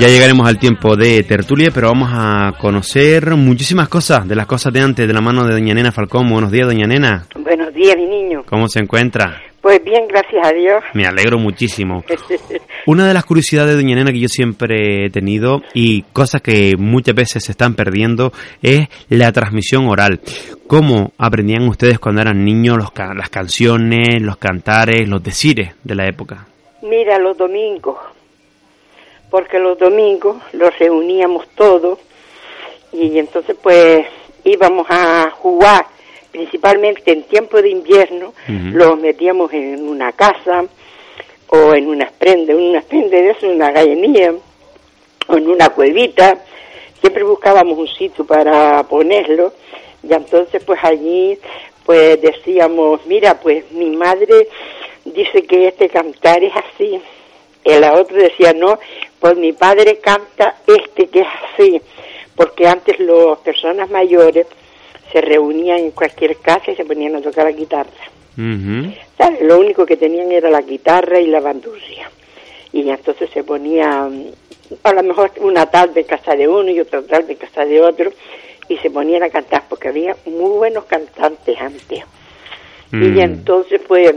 Ya 0.00 0.08
llegaremos 0.08 0.48
al 0.48 0.58
tiempo 0.58 0.96
de 0.96 1.22
tertulia, 1.24 1.70
pero 1.74 1.88
vamos 1.88 2.08
a 2.10 2.54
conocer 2.58 3.36
muchísimas 3.36 3.88
cosas 3.90 4.26
de 4.26 4.34
las 4.34 4.46
cosas 4.46 4.72
de 4.72 4.80
antes, 4.80 5.06
de 5.06 5.12
la 5.12 5.20
mano 5.20 5.44
de 5.44 5.52
doña 5.52 5.74
Nena 5.74 5.92
Falcón. 5.92 6.30
Buenos 6.30 6.50
días, 6.50 6.66
doña 6.68 6.86
Nena. 6.86 7.26
Buenos 7.34 7.74
días, 7.74 7.96
mi 7.96 8.06
niño. 8.06 8.42
¿Cómo 8.48 8.66
se 8.68 8.78
encuentra? 8.78 9.42
Pues 9.60 9.84
bien, 9.84 10.06
gracias 10.08 10.46
a 10.46 10.52
Dios. 10.54 10.82
Me 10.94 11.04
alegro 11.04 11.38
muchísimo. 11.38 12.02
Una 12.86 13.08
de 13.08 13.12
las 13.12 13.26
curiosidades 13.26 13.76
de 13.76 13.82
doña 13.82 13.96
Nena 13.96 14.10
que 14.10 14.20
yo 14.20 14.28
siempre 14.28 15.04
he 15.04 15.10
tenido 15.10 15.60
y 15.74 16.00
cosas 16.14 16.40
que 16.40 16.76
muchas 16.78 17.14
veces 17.14 17.44
se 17.44 17.52
están 17.52 17.74
perdiendo 17.74 18.32
es 18.62 18.88
la 19.10 19.32
transmisión 19.32 19.86
oral. 19.86 20.20
¿Cómo 20.66 21.12
aprendían 21.18 21.68
ustedes 21.68 21.98
cuando 21.98 22.22
eran 22.22 22.42
niños 22.42 22.78
los 22.78 22.90
las 23.14 23.28
canciones, 23.28 24.22
los 24.22 24.38
cantares, 24.38 25.06
los 25.06 25.22
decires 25.22 25.74
de 25.84 25.94
la 25.94 26.06
época? 26.06 26.46
Mira, 26.80 27.18
los 27.18 27.36
domingos 27.36 27.98
porque 29.30 29.58
los 29.58 29.78
domingos 29.78 30.36
los 30.52 30.76
reuníamos 30.78 31.46
todos 31.54 31.98
y 32.92 33.18
entonces 33.18 33.56
pues 33.62 34.06
íbamos 34.44 34.86
a 34.90 35.30
jugar, 35.30 35.86
principalmente 36.32 37.12
en 37.12 37.22
tiempo 37.24 37.62
de 37.62 37.70
invierno, 37.70 38.34
los 38.48 38.98
metíamos 38.98 39.52
en 39.52 39.88
una 39.88 40.12
casa 40.12 40.64
o 41.48 41.74
en 41.74 41.88
una 41.88 42.10
prenda, 42.10 42.52
en 42.52 42.60
una 42.60 42.80
prenda 42.80 43.16
de 43.16 43.30
eso, 43.30 43.46
en 43.46 43.56
una 43.56 43.70
gallinilla 43.70 44.34
o 45.28 45.36
en 45.36 45.48
una 45.48 45.68
cuevita, 45.68 46.38
siempre 47.00 47.22
buscábamos 47.22 47.78
un 47.78 47.88
sitio 47.88 48.24
para 48.26 48.82
ponerlo 48.84 49.52
y 50.02 50.12
entonces 50.12 50.62
pues 50.64 50.80
allí 50.82 51.38
pues 51.84 52.20
decíamos, 52.20 53.06
mira 53.06 53.38
pues 53.40 53.70
mi 53.72 53.90
madre 53.90 54.48
dice 55.04 55.44
que 55.44 55.68
este 55.68 55.88
cantar 55.88 56.42
es 56.42 56.52
así, 56.54 57.00
y 57.64 57.78
la 57.78 57.94
otra 57.94 58.16
decía, 58.16 58.52
no, 58.52 58.78
pues 59.20 59.36
mi 59.36 59.52
padre 59.52 59.98
canta 59.98 60.56
este 60.66 61.08
que 61.08 61.20
es 61.20 61.28
así, 61.52 61.80
porque 62.34 62.66
antes 62.66 62.98
las 62.98 63.38
personas 63.38 63.90
mayores 63.90 64.46
se 65.12 65.20
reunían 65.20 65.78
en 65.78 65.90
cualquier 65.90 66.36
casa 66.38 66.70
y 66.70 66.76
se 66.76 66.84
ponían 66.84 67.16
a 67.16 67.20
tocar 67.20 67.44
la 67.44 67.52
guitarra. 67.52 67.90
Lo 69.42 69.58
único 69.58 69.84
que 69.84 69.96
tenían 69.96 70.32
era 70.32 70.50
la 70.50 70.62
guitarra 70.62 71.20
y 71.20 71.26
la 71.26 71.40
bandurria. 71.40 72.10
Y 72.72 72.88
entonces 72.88 73.28
se 73.30 73.44
ponían, 73.44 74.26
a 74.82 74.92
lo 74.92 75.02
mejor 75.02 75.32
una 75.40 75.66
tarde 75.66 76.00
en 76.00 76.06
casa 76.06 76.34
de 76.34 76.48
uno 76.48 76.70
y 76.70 76.80
otra 76.80 77.02
tarde 77.02 77.32
en 77.32 77.38
casa 77.38 77.64
de 77.64 77.80
otro, 77.80 78.12
y 78.68 78.76
se 78.78 78.90
ponían 78.90 79.24
a 79.24 79.30
cantar, 79.30 79.64
porque 79.68 79.88
había 79.88 80.16
muy 80.24 80.50
buenos 80.56 80.84
cantantes 80.84 81.60
antes. 81.60 82.04
Y 82.92 83.20
entonces, 83.20 83.80
pues, 83.86 84.14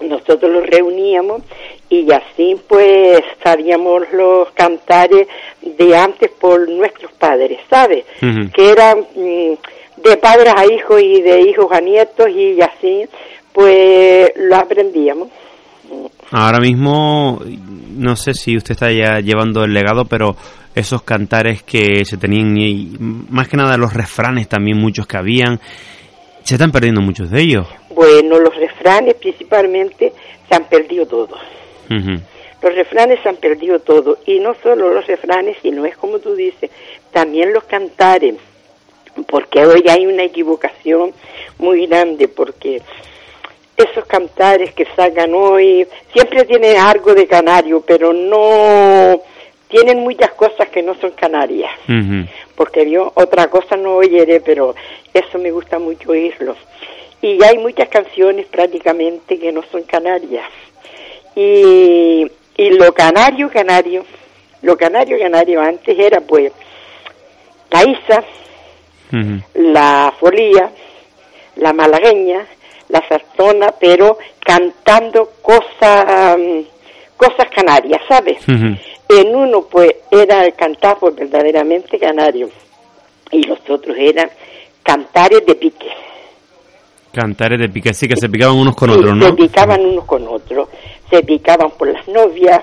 nosotros 0.00 0.50
los 0.50 0.66
reuníamos 0.66 1.42
y 1.88 2.10
así 2.12 2.56
pues 2.68 3.20
sabíamos 3.42 4.02
los 4.12 4.50
cantares 4.52 5.28
de 5.62 5.96
antes 5.96 6.30
por 6.30 6.68
nuestros 6.68 7.12
padres, 7.12 7.60
¿sabes? 7.70 8.04
Que 8.20 8.70
eran 8.70 8.98
mm, 9.14 10.02
de 10.02 10.16
padres 10.16 10.52
a 10.56 10.66
hijos 10.66 11.00
y 11.02 11.22
de 11.22 11.40
hijos 11.42 11.70
a 11.70 11.80
nietos 11.80 12.28
y 12.28 12.60
así 12.60 13.06
pues 13.52 14.32
lo 14.36 14.56
aprendíamos. 14.56 15.28
Ahora 16.30 16.58
mismo, 16.58 17.40
no 17.96 18.16
sé 18.16 18.34
si 18.34 18.56
usted 18.56 18.72
está 18.72 18.90
ya 18.90 19.20
llevando 19.20 19.62
el 19.64 19.72
legado, 19.72 20.04
pero 20.06 20.36
esos 20.74 21.02
cantares 21.02 21.62
que 21.62 22.04
se 22.04 22.16
tenían, 22.16 22.56
y 22.56 22.96
más 22.98 23.48
que 23.48 23.56
nada 23.56 23.76
los 23.76 23.92
refranes 23.92 24.48
también 24.48 24.78
muchos 24.78 25.06
que 25.06 25.16
habían, 25.16 25.60
se 26.42 26.56
están 26.56 26.72
perdiendo 26.72 27.00
muchos 27.00 27.30
de 27.30 27.42
ellos. 27.42 27.66
Bueno, 27.94 28.38
los 28.38 28.54
refranes 28.56 29.14
principalmente 29.14 30.12
se 30.48 30.54
han 30.54 30.64
perdido 30.64 31.06
todos. 31.06 31.38
Los 31.88 32.74
refranes 32.74 33.20
se 33.22 33.28
han 33.28 33.36
perdido 33.36 33.78
todo. 33.78 34.18
Y 34.26 34.40
no 34.40 34.54
solo 34.62 34.92
los 34.92 35.06
refranes, 35.06 35.56
sino 35.62 35.84
es 35.84 35.96
como 35.96 36.18
tú 36.18 36.34
dices, 36.34 36.70
también 37.12 37.52
los 37.52 37.64
cantares. 37.64 38.36
Porque 39.28 39.64
hoy 39.64 39.84
hay 39.88 40.06
una 40.06 40.24
equivocación 40.24 41.12
muy 41.58 41.86
grande, 41.86 42.26
porque 42.26 42.82
esos 43.76 44.04
cantares 44.06 44.72
que 44.72 44.86
salgan 44.96 45.34
hoy 45.34 45.86
siempre 46.12 46.44
tienen 46.44 46.76
algo 46.78 47.14
de 47.14 47.26
canario, 47.26 47.80
pero 47.80 48.12
no 48.12 49.20
tienen 49.68 50.00
muchas 50.00 50.32
cosas 50.32 50.68
que 50.68 50.82
no 50.82 50.94
son 50.94 51.10
canarias. 51.12 51.70
Porque 52.56 52.88
yo 52.88 53.12
otra 53.14 53.48
cosa 53.48 53.76
no 53.76 53.96
oyeré, 53.96 54.40
pero 54.40 54.74
eso 55.12 55.38
me 55.38 55.50
gusta 55.50 55.78
mucho 55.78 56.10
oírlos. 56.10 56.56
Y 57.24 57.42
hay 57.42 57.56
muchas 57.56 57.88
canciones 57.88 58.44
prácticamente 58.48 59.38
que 59.38 59.50
no 59.50 59.62
son 59.72 59.82
canarias. 59.84 60.44
Y, 61.34 62.30
y 62.54 62.70
lo 62.72 62.92
canario, 62.92 63.50
canario, 63.50 64.04
lo 64.60 64.76
canario, 64.76 65.18
canario 65.18 65.62
antes 65.62 65.98
era 65.98 66.20
pues 66.20 66.52
la 67.70 67.82
Isa, 67.82 68.24
la 69.54 70.12
Folía, 70.20 70.70
la 71.56 71.72
Malagueña, 71.72 72.44
la 72.90 73.08
Sartona, 73.08 73.72
pero 73.80 74.18
cantando 74.40 75.30
cosas, 75.40 76.36
cosas 77.16 77.48
canarias, 77.56 78.02
¿sabes? 78.06 78.36
En 78.46 79.34
uno 79.34 79.62
pues 79.62 79.94
era 80.10 80.44
el 80.44 80.52
cantar 80.52 80.98
por 80.98 81.14
verdaderamente 81.14 81.98
canario 81.98 82.50
y 83.30 83.44
los 83.44 83.60
otros 83.66 83.96
eran 83.98 84.28
cantares 84.82 85.46
de 85.46 85.54
pique. 85.54 85.88
Cantares 87.14 87.60
de 87.60 87.68
pique, 87.68 87.90
así 87.90 88.08
que 88.08 88.16
se 88.16 88.28
picaban 88.28 88.56
unos 88.56 88.74
con 88.74 88.90
otros, 88.90 89.16
¿no? 89.16 89.26
Se 89.26 89.32
picaban 89.32 89.80
unos 89.84 90.04
con 90.04 90.26
otros, 90.26 90.68
se 91.08 91.22
picaban 91.22 91.70
por 91.78 91.88
las 91.88 92.06
novias, 92.08 92.60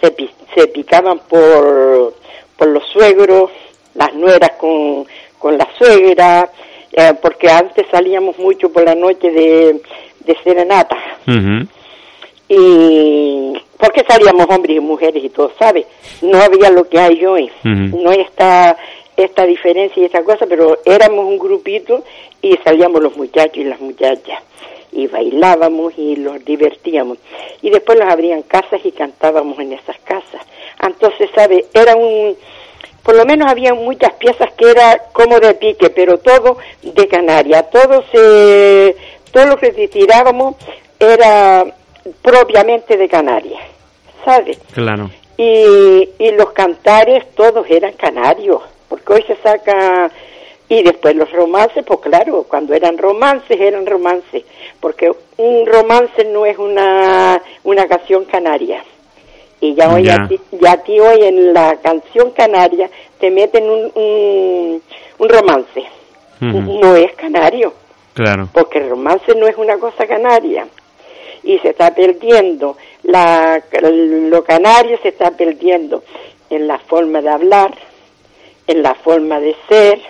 se, 0.00 0.14
se 0.54 0.66
picaban 0.68 1.20
por, 1.28 2.14
por 2.56 2.68
los 2.68 2.84
suegros, 2.92 3.50
las 3.94 4.14
nueras 4.14 4.50
con, 4.58 5.06
con 5.38 5.56
la 5.56 5.66
suegra, 5.78 6.50
eh, 6.92 7.14
porque 7.20 7.48
antes 7.50 7.86
salíamos 7.90 8.38
mucho 8.38 8.70
por 8.70 8.84
la 8.84 8.94
noche 8.94 9.30
de, 9.30 9.80
de 10.20 10.36
serenata. 10.44 10.96
Y 12.48 13.54
porque 13.78 14.04
salíamos 14.08 14.46
hombres 14.48 14.76
y 14.76 14.80
mujeres 14.80 15.24
y 15.24 15.30
todo, 15.30 15.50
¿sabes? 15.58 15.86
No 16.22 16.38
había 16.38 16.70
lo 16.70 16.88
que 16.88 17.00
hay 17.00 17.24
hoy, 17.24 17.50
no 17.64 18.12
está 18.12 18.76
esta 19.16 19.44
diferencia 19.46 20.02
y 20.02 20.06
esta 20.06 20.22
cosa, 20.22 20.46
pero 20.46 20.78
éramos 20.84 21.24
un 21.24 21.38
grupito 21.38 22.04
y 22.42 22.56
salíamos 22.58 23.02
los 23.02 23.16
muchachos 23.16 23.58
y 23.58 23.64
las 23.64 23.80
muchachas 23.80 24.42
y 24.92 25.06
bailábamos 25.08 25.92
y 25.98 26.16
los 26.16 26.42
divertíamos. 26.44 27.18
Y 27.60 27.70
después 27.70 27.98
los 27.98 28.08
abrían 28.10 28.42
casas 28.42 28.80
y 28.84 28.92
cantábamos 28.92 29.58
en 29.58 29.74
esas 29.74 29.98
casas. 29.98 30.40
Entonces, 30.82 31.28
¿sabe? 31.34 31.66
Era 31.74 31.96
un, 31.96 32.36
por 33.02 33.14
lo 33.14 33.24
menos 33.26 33.50
había 33.50 33.74
muchas 33.74 34.14
piezas 34.14 34.52
que 34.54 34.70
era 34.70 34.98
como 35.12 35.38
de 35.38 35.54
pique, 35.54 35.90
pero 35.90 36.18
todo 36.18 36.56
de 36.82 37.08
Canaria, 37.08 37.64
todo 37.64 38.04
se, 38.10 38.96
todo 39.32 39.46
lo 39.46 39.56
que 39.58 39.70
tirábamos 39.88 40.56
era 40.98 41.66
propiamente 42.22 42.96
de 42.96 43.08
Canarias, 43.08 43.62
¿sabes? 44.24 44.58
Claro. 44.72 45.10
Y, 45.36 46.08
y 46.18 46.30
los 46.32 46.52
cantares 46.52 47.30
todos 47.34 47.66
eran 47.68 47.92
canarios 47.92 48.62
porque 49.06 49.22
hoy 49.22 49.36
se 49.36 49.42
saca 49.42 50.10
y 50.68 50.82
después 50.82 51.14
los 51.14 51.30
romances, 51.30 51.84
pues 51.86 52.00
claro, 52.00 52.44
cuando 52.48 52.74
eran 52.74 52.98
romances, 52.98 53.60
eran 53.60 53.86
romances, 53.86 54.42
porque 54.80 55.12
un 55.36 55.64
romance 55.64 56.24
no 56.24 56.44
es 56.44 56.58
una, 56.58 57.40
una 57.62 57.86
canción 57.86 58.24
canaria. 58.24 58.82
Y 59.60 59.74
ya 59.74 59.94
hoy, 59.94 60.04
ya. 60.04 60.28
A, 60.68 60.76
ti, 60.78 61.00
hoy 61.00 61.22
en 61.22 61.54
la 61.54 61.76
canción 61.76 62.32
canaria 62.32 62.90
te 63.18 63.30
meten 63.30 63.70
un, 63.70 64.82
un, 65.18 65.28
romance. 65.28 65.84
No 66.40 66.94
es 66.94 67.14
canario. 67.14 67.72
Claro. 68.12 68.48
Porque 68.52 68.78
el 68.78 68.90
romance 68.90 69.34
no 69.34 69.46
es 69.46 69.56
una 69.56 69.78
cosa 69.78 70.06
canaria. 70.06 70.66
Y 71.42 71.58
se 71.60 71.70
está 71.70 71.94
perdiendo. 71.94 72.76
La, 73.04 73.62
lo 73.80 74.44
canario 74.44 74.98
se 75.00 75.08
está 75.08 75.30
perdiendo 75.30 76.02
en 76.50 76.66
la 76.66 76.78
forma 76.78 77.22
de 77.22 77.30
hablar, 77.30 77.72
en 78.66 78.82
la 78.82 78.94
forma 78.94 79.40
de 79.40 79.54
ser, 79.68 80.00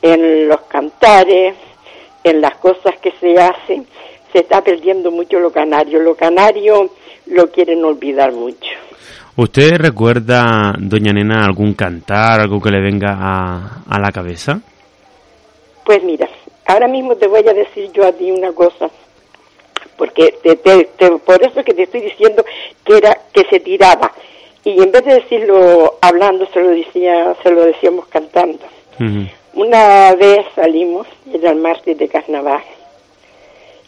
en 0.00 0.48
los 0.48 0.60
cantares, 0.62 1.54
en 2.24 2.40
las 2.40 2.56
cosas 2.56 2.98
que 3.00 3.12
se 3.20 3.38
hacen. 3.38 3.86
Se 4.32 4.40
está 4.40 4.62
perdiendo 4.62 5.10
mucho 5.10 5.38
lo 5.38 5.52
canario. 5.52 6.00
Lo 6.00 6.14
canario 6.14 6.90
lo 7.26 7.50
quieren 7.50 7.84
olvidar 7.84 8.32
mucho. 8.32 8.70
¿Usted 9.36 9.72
recuerda, 9.78 10.74
doña 10.78 11.12
Nena, 11.12 11.44
algún 11.44 11.74
cantar, 11.74 12.40
algo 12.40 12.60
que 12.60 12.70
le 12.70 12.80
venga 12.80 13.16
a, 13.18 13.82
a 13.88 13.98
la 13.98 14.12
cabeza? 14.12 14.60
Pues 15.84 16.02
mira, 16.02 16.28
ahora 16.66 16.86
mismo 16.86 17.16
te 17.16 17.26
voy 17.26 17.46
a 17.48 17.54
decir 17.54 17.90
yo 17.92 18.06
a 18.06 18.12
ti 18.12 18.30
una 18.30 18.52
cosa, 18.52 18.90
porque 19.96 20.34
te, 20.42 20.56
por 20.56 21.42
eso 21.42 21.64
que 21.64 21.74
te 21.74 21.84
estoy 21.84 22.02
diciendo 22.02 22.44
que 22.84 22.98
era 22.98 23.16
que 23.32 23.44
se 23.50 23.60
tiraba 23.60 24.12
y 24.64 24.82
en 24.82 24.92
vez 24.92 25.04
de 25.04 25.14
decirlo 25.14 25.98
hablando 26.00 26.46
se 26.46 26.60
lo 26.60 26.68
decía, 26.70 27.34
se 27.42 27.50
lo 27.50 27.64
decíamos 27.64 28.06
cantando. 28.06 28.60
Una 29.54 30.14
vez 30.14 30.46
salimos, 30.54 31.06
era 31.32 31.50
el 31.50 31.56
martes 31.56 31.98
de 31.98 32.08
carnaval, 32.08 32.62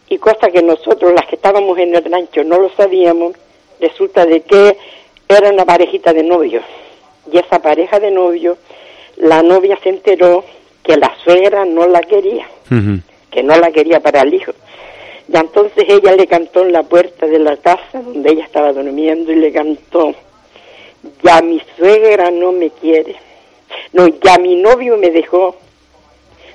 y 0.09 0.19
cosa 0.19 0.51
que 0.51 0.63
nosotros, 0.63 1.13
las 1.13 1.27
que 1.27 1.37
estábamos 1.37 1.79
en 1.79 1.95
el 1.95 2.05
rancho, 2.05 2.45
no 2.45 2.59
lo 2.59 2.71
sabíamos, 2.71 3.35
resulta 3.81 4.27
de 4.27 4.43
que 4.43 4.77
era 5.29 5.51
una 5.51 5.65
parejita 5.65 6.13
de 6.13 6.23
novios. 6.23 6.65
Y 7.33 7.39
esa 7.39 7.61
pareja 7.61 7.99
de 7.99 8.11
novios, 8.11 8.59
la 9.17 9.43
novia 9.43 9.79
se 9.83 9.89
enteró 9.89 10.45
que 10.83 10.97
la 10.97 11.15
suegra 11.25 11.65
no 11.65 11.87
la 11.87 12.01
quería, 12.01 12.47
que 13.31 13.43
no 13.43 13.57
la 13.57 13.71
quería 13.73 14.01
para 14.01 14.21
el 14.21 14.35
hijo. 14.35 14.53
Y 15.33 15.37
entonces 15.37 15.85
ella 15.89 16.13
le 16.15 16.27
cantó 16.27 16.63
en 16.63 16.73
la 16.73 16.83
puerta 16.83 17.27
de 17.27 17.39
la 17.39 17.57
casa 17.57 18.03
donde 18.03 18.33
ella 18.33 18.45
estaba 18.45 18.73
durmiendo 18.73 19.33
y 19.33 19.37
le 19.37 19.53
cantó, 19.53 20.15
ya 21.23 21.43
mi 21.43 21.61
suegra 21.77 22.31
no 22.31 22.53
me 22.53 22.71
quiere, 22.71 23.17
no, 23.93 24.07
ya 24.07 24.39
mi 24.39 24.57
novio 24.57 24.97
me 24.97 25.11
dejó, 25.11 25.57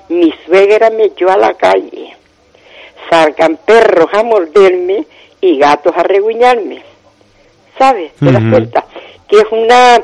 mi 0.09 0.33
suegra 0.45 0.89
me 0.89 1.05
echó 1.05 1.29
a 1.29 1.37
la 1.37 1.53
calle, 1.53 2.15
salgan 3.09 3.57
perros 3.65 4.09
a 4.13 4.23
morderme 4.23 5.05
y 5.41 5.57
gatos 5.57 5.93
a 5.95 6.03
reguñarme. 6.03 6.83
¿Sabes? 7.77 8.11
¿Te 8.15 8.31
das 8.31 8.43
cuenta? 8.49 8.85
Que 9.27 9.37
es 9.37 9.45
una... 9.51 10.01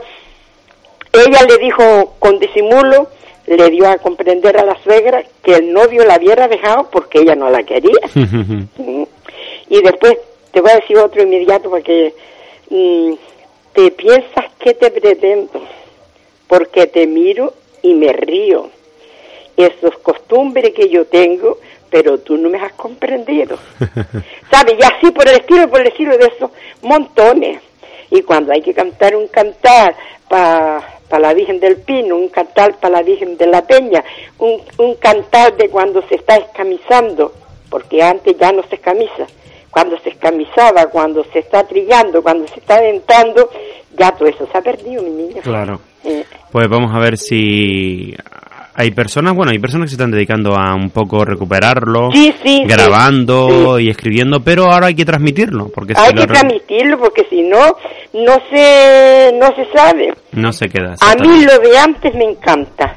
Ella 1.12 1.42
le 1.47 1.57
dijo 1.57 2.15
con 2.19 2.39
disimulo, 2.39 3.09
le 3.47 3.69
dio 3.69 3.88
a 3.88 3.97
comprender 3.97 4.57
a 4.57 4.65
la 4.65 4.81
suegra 4.83 5.24
que 5.44 5.56
el 5.56 5.74
novio 5.74 6.03
la 6.06 6.18
hubiera 6.18 6.47
dejado 6.47 6.89
porque 6.89 7.19
ella 7.19 7.36
no 7.36 7.50
la 7.50 7.63
quería. 7.63 8.00
y 9.69 9.81
después 9.81 10.18
te 10.51 10.62
voy 10.62 10.71
a 10.71 10.75
decir 10.75 10.97
otro 10.97 11.21
inmediato 11.21 11.69
porque 11.69 12.13
mm, 12.69 13.13
te 13.75 13.92
piensas 13.92 14.45
que 14.57 14.74
te 14.74 14.89
pretendo, 14.89 15.62
porque 16.48 16.88
te 16.88 17.06
miro 17.06 17.54
y 17.81 17.94
me 17.94 18.12
río. 18.13 18.69
Esos 19.56 19.98
costumbres 20.00 20.74
que 20.74 20.89
yo 20.89 21.06
tengo, 21.06 21.60
pero 21.89 22.18
tú 22.18 22.38
no 22.38 22.50
me 22.50 22.57
has 22.57 22.74
comprendido. 22.74 23.57
¿Sabes? 24.51 24.75
Y 24.80 24.83
así 24.83 25.12
por 25.12 25.27
el 25.27 25.36
estilo, 25.36 25.69
por 25.69 25.81
el 25.81 25.88
estilo 25.88 26.18
de 26.18 26.25
esos 26.25 26.50
montones. 26.81 27.62
Y 28.10 28.22
cuando 28.22 28.51
hay 28.54 28.62
que 28.62 28.74
cantar 28.74 29.16
un 29.16 29.27
cantar 29.27 29.95
para 30.28 30.95
para 31.10 31.28
la 31.28 31.33
Virgen 31.33 31.60
del 31.60 31.78
Pino, 31.78 32.16
un 32.16 32.30
cantar 32.30 32.78
para 32.78 32.98
la 32.98 33.04
Virgen 33.04 33.38
de 33.38 33.48
la 33.48 33.62
Peña, 33.66 34.04
un, 34.39 34.62
un 34.78 34.95
cantar 34.95 35.56
de 35.56 35.69
cuando 35.69 36.01
se 36.07 36.16
está 36.16 36.36
escamizando, 36.38 37.31
porque 37.69 38.01
antes 38.01 38.38
ya 38.38 38.51
no 38.51 38.63
se 38.63 38.75
escamiza, 38.75 39.28
cuando 39.75 40.00
se 40.00 40.12
escamizaba, 40.12 40.86
cuando 40.86 41.22
se 41.33 41.39
está 41.39 41.68
trillando, 41.68 42.24
cuando 42.24 42.48
se 42.48 42.62
está 42.62 42.80
dentando, 42.80 43.50
ya 44.00 44.10
todo 44.13 44.30
eso 44.30 44.48
se 44.50 44.57
ha 44.57 44.62
perdido, 44.62 45.04
mi 45.04 45.10
niño. 45.10 45.42
Claro. 45.44 45.81
Eh. 46.06 46.24
Pues 46.50 46.69
vamos 46.69 46.95
a 46.95 47.00
ver 47.00 47.18
si 47.18 48.16
hay 48.74 48.92
personas, 48.92 49.36
bueno, 49.36 49.51
hay 49.51 49.60
personas 49.60 49.88
que 49.88 49.89
se 49.89 49.95
están 49.95 50.12
dedicando 50.12 50.56
a 50.56 50.74
un 50.75 50.92
poco 50.92 51.25
recuperarlo, 51.25 52.07
grabando 52.66 53.77
y 53.77 53.89
escribiendo, 53.89 54.39
pero 54.42 54.72
ahora 54.72 54.88
hay 54.88 54.95
que 54.95 55.04
transmitirlo, 55.04 55.68
porque 55.68 55.94
hay 55.98 56.13
que 56.13 56.25
transmitirlo 56.25 56.98
porque 56.98 57.25
si 57.30 57.42
no, 57.42 57.75
no 58.13 58.38
se, 58.50 59.33
no 59.38 59.48
se 59.57 59.78
sabe. 59.78 60.13
No 60.31 60.54
se 60.54 60.69
queda. 60.69 60.95
A 61.01 61.16
mí 61.16 61.44
lo 61.44 61.60
de 61.60 61.78
antes 61.78 62.16
me 62.16 62.24
encanta, 62.24 62.95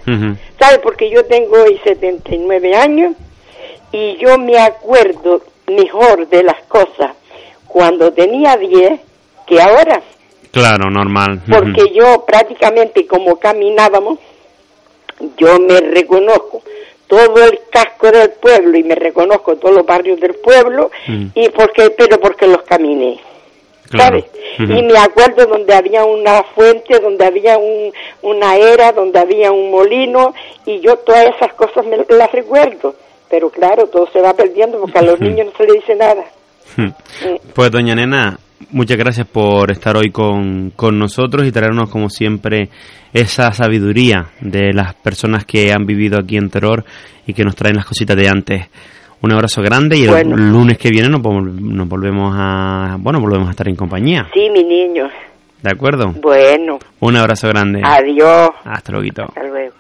¿sabe? 0.61 0.79
Porque 0.81 1.11
yo 1.11 1.25
tengo 1.25 1.61
hoy 1.61 1.77
79 1.83 2.77
años 2.77 3.17
y 3.91 4.17
yo 4.19 4.39
me 4.39 4.61
acuerdo 4.61 5.43
mejor 5.71 6.29
de 6.29 6.43
las 6.43 6.63
cosas 6.65 7.13
cuando 7.67 8.13
tenía 8.13 8.57
10 8.57 9.01
que 9.47 9.61
ahora. 9.61 10.03
Claro, 10.51 10.91
normal. 10.91 11.41
Porque 11.49 11.93
yo 11.93 12.25
prácticamente 12.27 13.07
como 13.07 13.37
caminábamos, 13.39 14.19
yo 15.37 15.59
me 15.59 15.81
reconozco 15.81 16.63
todo 17.07 17.45
el 17.45 17.61
casco 17.71 18.11
del 18.11 18.31
pueblo 18.31 18.77
y 18.77 18.83
me 18.83 18.95
reconozco 18.95 19.57
todos 19.57 19.75
los 19.75 19.87
barrios 19.87 20.21
del 20.21 20.35
pueblo 20.35 20.91
mm. 21.07 21.27
y 21.35 21.49
porque 21.51 21.91
pero 21.91 22.21
porque 22.21 22.47
los 22.47 22.63
caminé 22.63 23.19
¿sabes? 23.97 24.25
Y 24.59 24.83
me 24.83 24.99
acuerdo 24.99 25.47
donde 25.47 25.75
había 25.75 26.05
una 26.05 26.43
fuente, 26.43 26.99
donde 26.99 27.25
había 27.25 27.59
un, 27.59 27.93
una 28.23 28.57
era, 28.57 28.93
donde 28.93 29.19
había 29.19 29.53
un 29.53 29.71
molino 29.71 30.35
y 30.67 30.81
yo 30.81 30.97
todas 30.99 31.27
esas 31.37 31.55
cosas 31.55 31.87
me 31.87 32.05
las 32.09 32.33
recuerdo. 32.33 32.95
Pero 33.31 33.51
claro, 33.51 33.87
todo 33.87 34.09
se 34.13 34.21
va 34.21 34.33
perdiendo 34.35 34.81
porque 34.81 34.99
a 34.99 35.03
los 35.03 35.21
niños 35.21 35.47
no 35.47 35.53
se 35.57 35.65
les 35.65 35.75
dice 35.75 35.95
nada. 35.95 36.25
Pues 37.55 37.71
doña 37.71 37.95
Nena, 37.95 38.39
muchas 38.71 38.97
gracias 38.97 39.27
por 39.27 39.71
estar 39.71 39.97
hoy 39.97 40.11
con, 40.11 40.71
con 40.77 40.99
nosotros 40.99 41.47
y 41.47 41.53
traernos 41.53 41.91
como 41.91 42.09
siempre 42.09 42.69
esa 43.13 43.53
sabiduría 43.53 44.27
de 44.41 44.73
las 44.73 44.95
personas 44.95 45.45
que 45.45 45.73
han 45.73 45.87
vivido 45.87 46.19
aquí 46.19 46.37
en 46.37 46.51
Terror 46.51 46.85
y 47.27 47.33
que 47.35 47.45
nos 47.45 47.57
traen 47.57 47.77
las 47.77 47.87
cositas 47.87 48.17
de 48.17 48.29
antes. 48.29 48.69
Un 49.21 49.33
abrazo 49.33 49.63
grande 49.63 49.97
y 49.97 50.05
el 50.05 50.29
lunes 50.31 50.79
que 50.79 50.91
viene 50.91 51.09
nos, 51.09 51.21
nos 51.21 51.89
volvemos 51.89 52.33
a 52.39 52.97
bueno 53.01 53.21
volvemos 53.21 53.49
a 53.49 53.51
estar 53.51 53.69
en 53.69 53.75
compañía. 53.75 54.29
Sí, 54.33 54.49
mi 54.51 54.63
niño. 54.63 55.09
¿De 55.63 55.73
acuerdo? 55.73 56.13
Bueno. 56.13 56.79
Un 57.01 57.17
abrazo 57.17 57.49
grande. 57.49 57.81
Adiós. 57.83 58.51
Hasta 58.65 58.93
luego. 58.93 59.25
Hasta 59.25 59.43
luego. 59.43 59.75